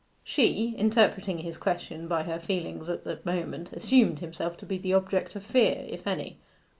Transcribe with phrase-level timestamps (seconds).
[0.23, 4.93] She, interpreting his question by her feelings at the moment, assumed himself to be the
[4.95, 6.39] object of fear, if any.